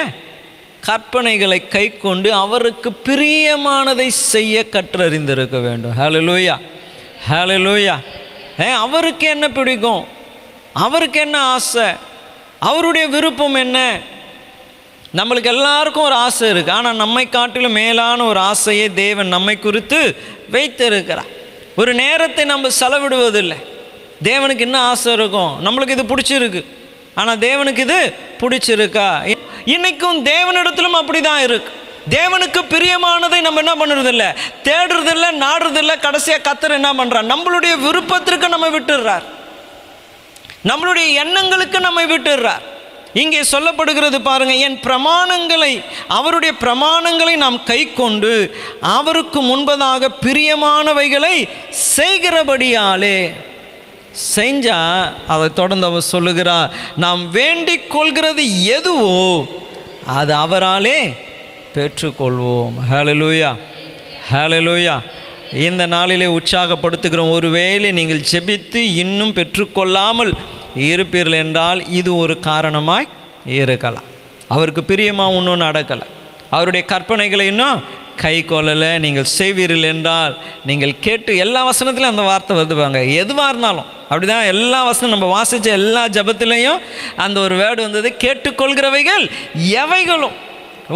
[0.88, 5.96] கற்பனைகளை கை கொண்டு அவருக்கு பிரியமானதை செய்ய கற்றறிந்திருக்க வேண்டும்.
[6.00, 6.56] ஹலோ லூயா
[7.30, 7.96] ஹலோ லூயா
[8.68, 10.04] ஏன் அவருக்கு என்ன பிடிக்கும்?
[10.74, 11.88] அவருக்கு என்ன ஆசை?
[12.60, 14.00] அவருடைய விருப்பம் என்ன?
[15.20, 20.00] நம்மளுக்கு எல்லாருக்கும் ஒரு ஆசை இருக்குது ஆனால் நம்மை காட்டிலும் மேலான ஒரு ஆசையை தேவன் நம்மை குறித்து
[20.50, 21.32] வைத்திருக்கிறார்.
[21.76, 23.58] ஒரு நேரத்தை நம்ம செலவிடுவதில்லை.
[24.24, 26.66] தேவனுக்கு என்ன ஆசை இருக்கும் நம்மளுக்கு இது பிடிச்சிருக்கு.
[27.16, 29.36] ஆனால் தேவனுக்கு இது பிடிச்சிருக்கா?
[29.66, 31.72] இன்னைக்கும் தேவனிடத்திலும் அப்படி தான் இருக்கு.
[32.10, 34.26] தேவனுக்கு பிரியமானதை நம்ம என்ன பண்ணுறதில்ல?
[34.64, 39.26] தேடுறதில்ல நாடுறதில்ல கடைசியாக கத்தர் என்ன பண்ணுறார் நம்மளுடைய விருப்பத்திற்கு நம்ம விட்டுடுறார்.
[40.70, 42.66] நம்மளுடைய எண்ணங்களுக்கு நம்மை விட்டுடுறார்.
[43.14, 45.72] இங்கே சொல்லப்படுகிறது பாருங்க என் பிரமாணங்களை
[46.08, 48.34] அவருடைய பிரமாணங்களை நாம் கை கொண்டு
[48.82, 51.36] அவருக்கு முன்பதாக பிரியமானவைகளை
[51.96, 53.18] செய்கிறபடியாலே
[54.36, 54.78] செஞ்சா
[55.28, 58.46] அதை தொடர்ந்து அவர் சொல்லுகிறார் நாம் வேண்டிக் கொள்கிறது
[58.78, 59.48] எதுவோ
[60.18, 61.00] அது அவராலே
[61.76, 62.74] பெற்றுக்கொள்வோம்.
[62.92, 63.50] ஹalleluya
[64.32, 64.96] ஹalleluya
[65.54, 70.32] இந்த நாளிலே உற்சாகப்படுத்துகிறோம் ஒருவேளை நீங்கள் ஜெபித்து இன்னும் பெற்றுக்கொள்ளாமல்
[70.76, 73.08] இருப்பீர்கள் என்றால் இது ஒரு காரணமாய்
[73.44, 74.08] இருக்கலாம்.
[74.48, 76.06] அவருக்கு பிரியமாக ஒன்றும் நடக்கலை.
[76.50, 77.82] அவருடைய கற்பனைகளை இன்னும்
[78.16, 84.46] கை கொள்ளலை நீங்கள் செய்வீர்கள் என்றால் நீங்கள் கேட்டு எல்லா வசனத்திலும் அந்த வார்த்தை வருதுவாங்க எதுவாக இருந்தாலும் அப்படிதான்
[84.46, 86.80] எல்லா வசனம் நம்ம வாசித்த எல்லா ஜபத்திலையும்
[87.16, 89.30] அந்த ஒரு வேர்டு வந்தது கேட்டுக்கொள்கிறவைகள்
[89.82, 90.38] எவைகளும்.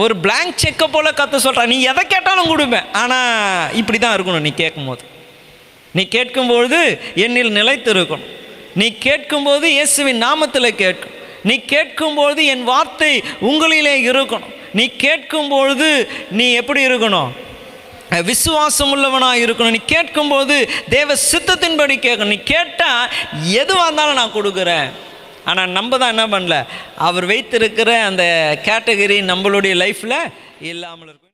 [0.04, 4.46] ஒரு பிளாங்க் செக்கை போல் கற்று சொல்கிறான் நீ எதை கேட்டாலும் கொடுப்பேன் ஆனால் இப்படி தான் இருக்கணும்.
[4.48, 5.04] நீ கேட்கும்போது.
[5.98, 6.80] நீ கேட்கும்பொழுது
[7.26, 8.32] என்னில் நிலைத்து இருக்கணும்
[8.82, 11.14] நீ கேட்கும்போது இயேசுவின் நாமத்தில் கேட்கும்.
[11.50, 13.12] நீ கேட்கும்பொழுது என் வார்த்தை
[13.50, 14.54] உங்களிலே இருக்கணும்.
[14.78, 15.90] நீ கேட்கும்பொழுது
[16.40, 17.32] நீ எப்படி இருக்கணும்?
[18.30, 19.76] விசுவாசம் உள்ளவனாக இருக்கணும்.
[19.78, 20.56] நீ கேட்கும்போது
[20.96, 22.34] தேவ சித்தத்தின்படி கேட்கணும்.
[22.36, 23.10] நீ கேட்டால்
[23.62, 24.90] எதுவாக இருந்தாலும் நான் கொடுக்குறேன்.
[25.46, 26.58] ஆனால் நம்ம தான் என்ன பண்ணல?
[27.08, 28.24] அவர் வைத்திருக்கிற அந்த
[28.66, 30.18] கேட்டகரி நம்மளுடைய லைஃப்பில்
[30.72, 31.25] இல்லாமல் இருக்கும்.